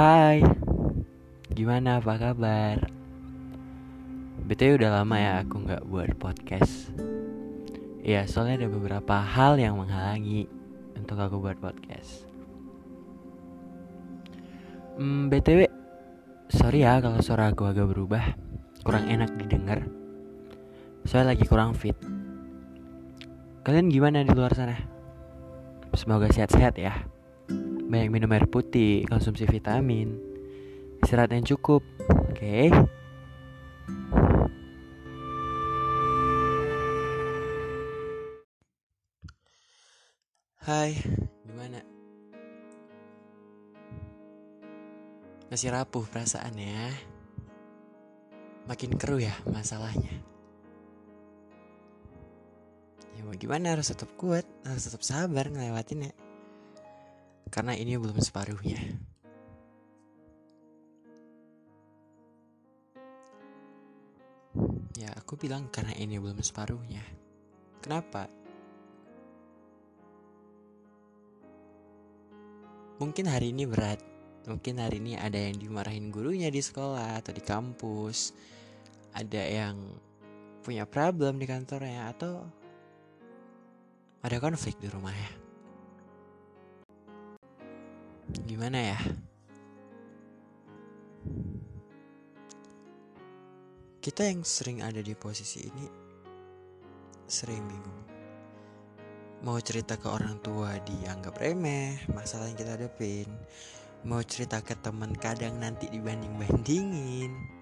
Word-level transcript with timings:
Hai, 0.00 0.40
gimana 1.52 2.00
apa 2.00 2.16
kabar? 2.16 2.88
BTW 4.48 4.80
udah 4.80 4.96
lama 4.96 5.20
ya 5.20 5.44
aku 5.44 5.60
nggak 5.60 5.84
buat 5.92 6.16
podcast. 6.16 6.88
Iya 8.00 8.24
soalnya 8.24 8.64
ada 8.64 8.68
beberapa 8.72 9.20
hal 9.20 9.60
yang 9.60 9.76
menghalangi 9.76 10.48
untuk 10.96 11.20
aku 11.20 11.44
buat 11.44 11.60
podcast. 11.60 12.24
Hmm, 14.96 15.28
BTW, 15.28 15.68
sorry 16.48 16.80
ya 16.80 16.96
kalau 17.04 17.20
suara 17.20 17.52
aku 17.52 17.68
agak 17.68 17.92
berubah. 17.92 18.24
Kurang 18.80 19.04
enak 19.04 19.36
didengar. 19.36 19.84
Soalnya 21.04 21.36
lagi 21.36 21.44
kurang 21.44 21.76
fit. 21.76 22.00
Kalian 23.68 23.92
gimana 23.92 24.24
di 24.24 24.32
luar 24.32 24.56
sana? 24.56 24.80
Semoga 25.92 26.32
sehat-sehat 26.32 26.80
ya 26.80 27.09
banyak 27.90 28.06
minum 28.14 28.30
air 28.30 28.46
putih, 28.46 29.02
konsumsi 29.10 29.50
vitamin, 29.50 30.14
istirahat 31.02 31.34
yang 31.34 31.42
cukup. 31.42 31.82
Oke. 32.30 32.38
Okay? 32.38 32.66
Hai, 40.62 40.94
gimana? 41.42 41.82
Masih 45.50 45.74
rapuh 45.74 46.06
perasaannya? 46.06 46.94
Makin 48.70 48.94
keruh 48.94 49.18
ya 49.18 49.34
masalahnya. 49.50 50.14
Ya 53.18 53.26
mau 53.26 53.34
gimana 53.34 53.74
harus 53.74 53.90
tetap 53.90 54.14
kuat, 54.14 54.46
harus 54.62 54.86
tetap 54.86 55.02
sabar 55.02 55.50
ngelewatinnya 55.50 56.29
karena 57.50 57.74
ini 57.74 57.98
belum 57.98 58.16
separuhnya. 58.22 58.78
Ya, 64.94 65.10
aku 65.18 65.34
bilang 65.34 65.66
karena 65.74 65.90
ini 65.98 66.22
belum 66.22 66.38
separuhnya. 66.38 67.02
Kenapa? 67.82 68.30
Mungkin 73.02 73.26
hari 73.26 73.50
ini 73.50 73.66
berat. 73.66 73.98
Mungkin 74.46 74.78
hari 74.78 75.02
ini 75.02 75.18
ada 75.18 75.36
yang 75.36 75.58
dimarahin 75.58 76.14
gurunya 76.14 76.48
di 76.48 76.62
sekolah 76.62 77.18
atau 77.18 77.34
di 77.34 77.42
kampus. 77.42 78.30
Ada 79.10 79.42
yang 79.42 79.76
punya 80.62 80.86
problem 80.86 81.40
di 81.40 81.50
kantornya 81.50 82.14
atau 82.14 82.46
ada 84.20 84.36
konflik 84.36 84.76
di 84.76 84.86
rumahnya 84.92 85.49
gimana 88.46 88.78
ya? 88.94 89.00
Kita 94.00 94.24
yang 94.24 94.42
sering 94.42 94.80
ada 94.80 95.04
di 95.04 95.12
posisi 95.12 95.66
ini 95.66 95.86
sering 97.28 97.62
bingung. 97.62 98.02
Mau 99.44 99.56
cerita 99.60 99.96
ke 99.96 100.08
orang 100.08 100.40
tua 100.40 100.76
dianggap 100.84 101.36
remeh 101.40 102.08
masalah 102.12 102.48
yang 102.48 102.58
kita 102.58 102.76
hadapin. 102.76 103.28
Mau 104.08 104.24
cerita 104.24 104.64
ke 104.64 104.72
teman 104.80 105.12
kadang 105.12 105.60
nanti 105.60 105.88
dibanding 105.92 106.32
bandingin 106.40 107.60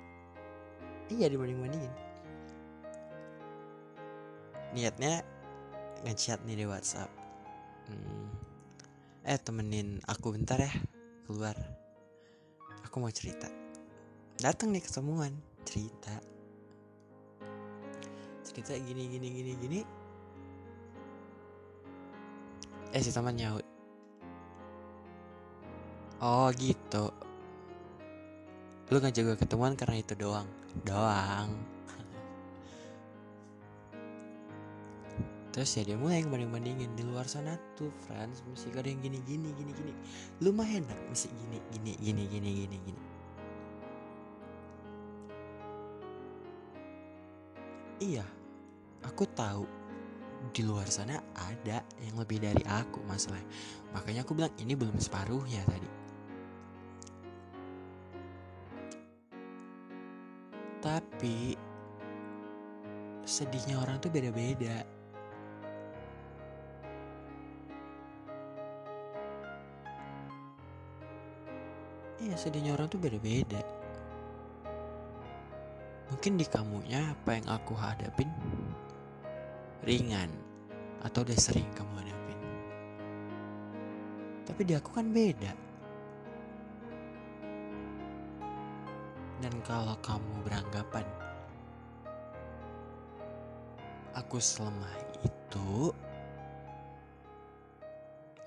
iya 1.08 1.26
dibanding 1.26 1.58
bandingin 1.58 1.94
niatnya 4.76 5.24
ngechat 6.04 6.38
nih 6.44 6.62
di 6.62 6.66
WhatsApp. 6.68 7.10
Hmm, 7.88 8.37
eh 9.24 9.38
temenin 9.40 9.98
aku 10.06 10.34
bentar 10.34 10.60
ya 10.60 10.72
keluar. 11.26 11.56
Aku 12.86 13.00
mau 13.02 13.10
cerita. 13.10 13.48
Datang 14.38 14.70
nih 14.70 14.82
ketemuan 14.84 15.34
cerita. 15.64 16.14
Cerita 18.46 18.76
gini 18.76 19.08
gini 19.08 19.28
gini 19.32 19.52
gini. 19.58 19.80
Eh 22.92 23.02
si 23.02 23.10
teman 23.14 23.34
nyaut 23.34 23.66
oh 26.22 26.50
gitu. 26.58 27.14
Lu 28.88 28.96
ngajak 28.98 29.22
gue 29.22 29.36
ketemuan 29.36 29.76
karena 29.78 30.00
itu 30.00 30.14
doang. 30.18 30.48
Doang 30.82 31.77
terus 35.58 35.74
ya 35.74 35.82
dia 35.90 35.98
mulai 35.98 36.22
banding 36.22 36.54
bandingin 36.54 36.86
di 36.94 37.02
luar 37.02 37.26
sana 37.26 37.58
tuh 37.74 37.90
Franz 38.06 38.46
masih 38.46 38.70
ada 38.78 38.86
yang 38.86 39.02
gini 39.02 39.18
gini 39.26 39.50
gini 39.58 39.74
gini. 39.74 39.90
Lumayan 40.38 40.86
lah 40.86 40.94
masih 41.10 41.34
gini 41.34 41.58
gini 41.74 41.98
gini 41.98 42.22
gini 42.30 42.50
gini 42.62 42.76
gini. 42.78 43.02
Iya 47.98 48.22
aku 49.02 49.26
tahu 49.34 49.66
di 50.54 50.62
luar 50.62 50.86
sana 50.86 51.18
ada 51.34 51.82
yang 52.06 52.14
lebih 52.22 52.38
dari 52.38 52.62
aku 52.62 53.02
masalah. 53.10 53.42
Makanya 53.98 54.22
aku 54.22 54.38
bilang 54.38 54.54
ini 54.62 54.78
belum 54.78 54.94
separuhnya 55.02 55.66
tadi. 55.66 55.90
Tapi 60.86 61.58
sedihnya 63.26 63.82
orang 63.82 63.98
tuh 63.98 64.14
beda-beda 64.14 64.97
Iya 72.18 72.34
sedihnya 72.34 72.74
orang 72.74 72.90
tuh 72.90 72.98
beda-beda. 72.98 73.62
Mungkin 76.10 76.34
di 76.34 76.46
kamunya 76.48 77.14
apa 77.14 77.36
yang 77.36 77.46
aku 77.52 77.76
hadapin 77.76 78.32
Ringan 79.84 80.32
Atau 81.04 81.22
udah 81.22 81.38
sering 81.38 81.68
kamu 81.78 81.92
hadapin. 82.02 82.38
Tapi 84.50 84.60
di 84.66 84.74
aku 84.74 84.90
kan 84.90 85.06
beda. 85.14 85.52
Dan 89.38 89.54
kalau 89.62 89.94
kamu 90.02 90.42
beranggapan 90.42 91.06
Aku 94.18 94.42
selemah 94.42 94.98
itu 95.22 95.94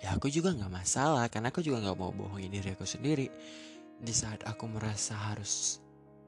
ya 0.01 0.17
aku 0.17 0.33
juga 0.33 0.49
nggak 0.49 0.73
masalah 0.73 1.29
karena 1.29 1.53
aku 1.53 1.61
juga 1.61 1.77
nggak 1.85 1.97
mau 2.01 2.09
bohongin 2.09 2.49
diri 2.49 2.73
aku 2.73 2.89
sendiri. 2.89 3.29
Di 4.01 4.13
saat 4.17 4.41
aku 4.49 4.65
merasa 4.65 5.13
harus 5.13 5.77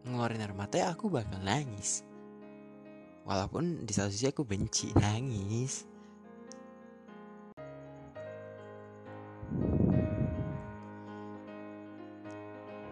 ngeluarin 0.05 0.45
air 0.45 0.53
mata 0.53 0.77
ya 0.77 0.93
aku 0.93 1.09
bakal 1.09 1.41
nangis. 1.41 2.05
Walaupun 3.25 3.81
di 3.81 3.93
satu 3.95 4.13
sisi 4.13 4.29
aku 4.29 4.45
benci 4.45 4.93
nangis. 4.93 5.89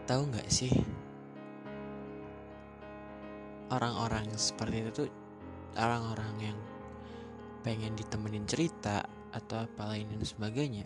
Tahu 0.09 0.21
nggak 0.33 0.49
sih? 0.49 0.73
Orang-orang 3.71 4.27
seperti 4.35 4.75
itu 4.83 4.91
tuh 4.91 5.09
orang-orang 5.79 6.51
yang 6.51 6.59
pengen 7.63 7.95
ditemenin 7.95 8.43
cerita 8.43 9.05
atau 9.31 9.63
apa 9.63 9.95
lain 9.95 10.11
dan 10.11 10.23
sebagainya. 10.23 10.85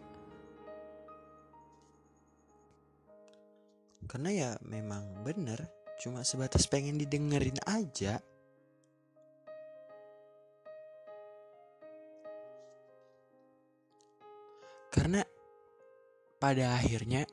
Karena 4.05 4.29
ya 4.29 4.49
memang 4.61 5.25
bener 5.25 5.65
cuma 5.97 6.21
sebatas 6.21 6.69
pengen 6.69 7.01
didengerin 7.01 7.57
aja. 7.65 8.21
Karena 14.93 15.25
pada 16.39 16.77
akhirnya 16.77 17.27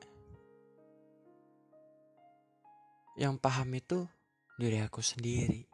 yang 3.20 3.37
paham 3.38 3.70
itu 3.76 4.08
diri 4.58 4.81
aku 4.82 5.04
sendiri. 5.04 5.69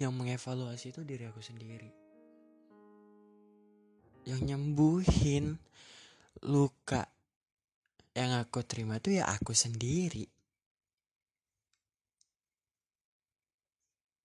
Yang 0.00 0.12
mengevaluasi 0.16 0.96
itu 0.96 1.04
diri 1.04 1.28
aku 1.28 1.44
sendiri 1.44 1.99
yang 4.28 4.40
nyembuhin 4.44 5.56
luka 6.44 7.08
yang 8.16 8.36
aku 8.42 8.60
terima 8.66 8.98
tuh 8.98 9.16
ya 9.16 9.24
aku 9.30 9.54
sendiri. 9.54 10.26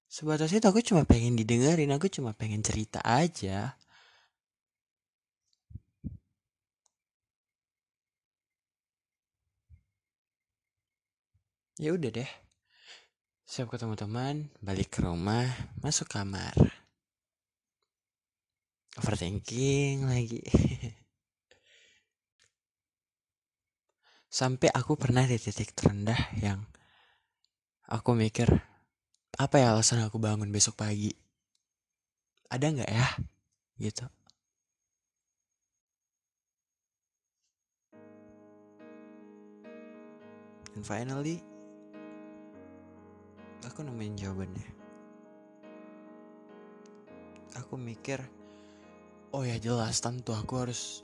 Sebatas 0.10 0.56
itu 0.56 0.64
aku 0.64 0.80
cuma 0.80 1.04
pengen 1.04 1.36
didengerin, 1.36 1.92
aku 1.92 2.08
cuma 2.08 2.32
pengen 2.32 2.64
cerita 2.64 3.04
aja. 3.04 3.76
Ya 11.76 11.90
udah 11.92 12.12
deh. 12.16 12.32
Siap 13.44 13.68
ketemu 13.68 13.96
teman, 14.00 14.36
balik 14.64 14.96
ke 14.96 15.04
rumah, 15.04 15.52
masuk 15.84 16.08
kamar 16.08 16.75
overthinking 19.00 20.08
lagi 20.08 20.42
Sampai 24.36 24.68
aku 24.68 25.00
pernah 25.00 25.24
di 25.24 25.40
titik 25.40 25.72
terendah 25.72 26.20
yang 26.44 26.60
aku 27.88 28.12
mikir, 28.12 28.52
apa 29.40 29.56
ya 29.56 29.72
alasan 29.72 30.04
aku 30.04 30.20
bangun 30.20 30.52
besok 30.52 30.76
pagi? 30.76 31.08
Ada 32.52 32.68
nggak 32.68 32.92
ya? 32.92 33.08
Gitu. 33.80 34.04
And 40.76 40.84
finally, 40.84 41.40
aku 43.64 43.88
nemuin 43.88 44.20
jawabannya. 44.20 44.68
Aku 47.64 47.80
mikir, 47.80 48.20
oh 49.36 49.44
ya 49.44 49.60
jelas 49.60 50.00
tentu 50.00 50.32
aku 50.32 50.64
harus 50.64 51.04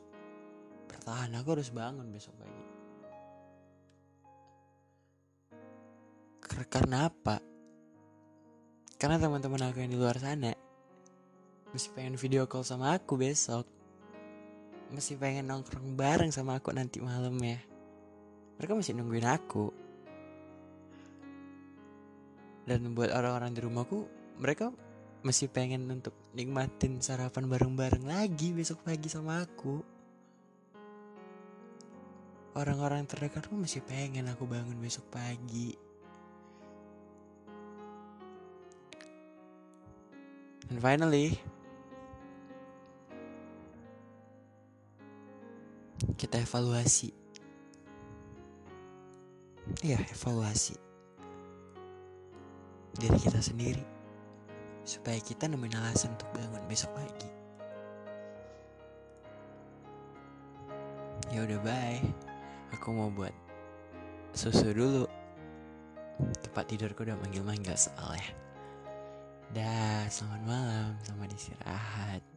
bertahan, 0.87 1.35
aku 1.35 1.59
harus 1.59 1.67
bangun 1.75 2.07
besok 2.15 2.31
pagi. 2.39 2.63
Karena 6.71 7.11
apa? 7.11 7.43
Karena 8.95 9.19
teman-teman 9.19 9.67
aku 9.67 9.83
yang 9.83 9.91
di 9.91 9.99
luar 9.99 10.15
sana 10.15 10.55
masih 11.75 11.91
pengen 11.91 12.15
video 12.15 12.47
call 12.47 12.63
sama 12.63 12.95
aku 12.95 13.19
besok. 13.19 13.67
Masih 14.95 15.19
pengen 15.19 15.51
nongkrong 15.51 15.99
bareng 15.99 16.31
sama 16.31 16.55
aku 16.55 16.71
nanti 16.71 17.03
malam 17.03 17.35
ya. 17.43 17.59
Mereka 18.55 18.71
masih 18.79 18.95
nungguin 18.95 19.27
aku. 19.27 19.75
Dan 22.63 22.95
buat 22.95 23.11
orang-orang 23.11 23.51
di 23.51 23.59
rumahku, 23.63 24.07
mereka 24.39 24.71
masih 25.21 25.47
pengen 25.49 25.85
untuk 25.89 26.13
nikmatin 26.33 26.97
sarapan 26.97 27.45
bareng-bareng 27.45 28.05
lagi 28.05 28.53
besok 28.53 28.81
pagi 28.81 29.05
sama 29.07 29.45
aku. 29.45 29.81
Orang-orang 32.57 33.07
terdekatku 33.07 33.55
masih 33.55 33.79
pengen 33.85 34.27
aku 34.27 34.43
bangun 34.43 34.75
besok 34.81 35.07
pagi. 35.07 35.77
And 40.67 40.79
finally, 40.83 41.39
kita 46.19 46.43
evaluasi. 46.43 47.15
Iya, 49.85 50.01
evaluasi 50.11 50.91
diri 52.99 53.17
kita 53.17 53.39
sendiri 53.39 54.00
supaya 54.91 55.15
kita 55.23 55.47
nemuin 55.47 55.79
alasan 55.79 56.11
untuk 56.19 56.27
bangun 56.35 56.63
besok 56.67 56.91
pagi. 56.91 57.31
Ya 61.31 61.47
udah 61.47 61.59
bye. 61.63 62.03
Aku 62.75 62.91
mau 62.91 63.07
buat 63.07 63.31
susu 64.35 64.75
dulu. 64.75 65.07
Tempat 66.43 66.67
tidurku 66.67 67.07
udah 67.07 67.15
manggil-manggil 67.23 67.79
soalnya. 67.79 68.35
Dah, 69.55 70.11
selamat 70.11 70.41
malam, 70.43 70.91
selamat 71.07 71.29
istirahat. 71.39 72.30